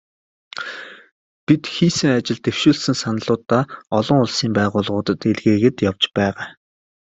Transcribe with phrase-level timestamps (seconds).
[1.45, 3.61] Бид хийсэн ажил, дэвшүүлсэн саналуудаа
[3.97, 6.45] олон улсын байгууллагуудад илгээгээд явж байгаа.